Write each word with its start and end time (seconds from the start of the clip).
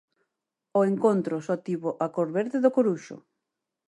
O 0.79 0.81
encontro 0.91 1.35
só 1.47 1.55
tivo 1.67 1.89
a 2.05 2.07
cor 2.15 2.29
verde 2.37 2.57
do 2.63 2.73
Coruxo. 2.75 3.17